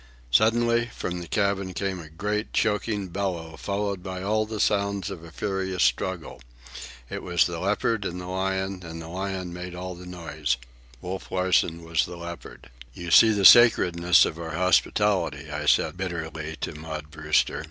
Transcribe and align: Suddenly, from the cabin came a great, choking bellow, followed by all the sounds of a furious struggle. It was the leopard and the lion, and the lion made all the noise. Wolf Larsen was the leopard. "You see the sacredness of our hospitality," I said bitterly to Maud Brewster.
Suddenly, 0.31 0.87
from 0.91 1.21
the 1.21 1.27
cabin 1.27 1.75
came 1.75 1.99
a 1.99 2.09
great, 2.09 2.53
choking 2.53 3.09
bellow, 3.09 3.55
followed 3.55 4.01
by 4.01 4.23
all 4.23 4.47
the 4.47 4.59
sounds 4.59 5.11
of 5.11 5.23
a 5.23 5.29
furious 5.29 5.83
struggle. 5.83 6.41
It 7.11 7.21
was 7.21 7.45
the 7.45 7.59
leopard 7.59 8.03
and 8.03 8.19
the 8.19 8.25
lion, 8.25 8.81
and 8.83 8.99
the 8.99 9.07
lion 9.07 9.53
made 9.53 9.75
all 9.75 9.93
the 9.93 10.07
noise. 10.07 10.57
Wolf 11.01 11.29
Larsen 11.31 11.83
was 11.83 12.07
the 12.07 12.17
leopard. 12.17 12.71
"You 12.95 13.11
see 13.11 13.29
the 13.29 13.45
sacredness 13.45 14.25
of 14.25 14.39
our 14.39 14.55
hospitality," 14.55 15.51
I 15.51 15.67
said 15.67 15.97
bitterly 15.97 16.55
to 16.61 16.73
Maud 16.73 17.11
Brewster. 17.11 17.59